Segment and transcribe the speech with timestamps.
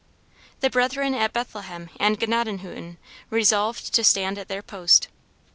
[0.61, 2.97] The Brethren at Bethlehem and Gnadenhutten
[3.29, 5.09] resolved to stand at their post.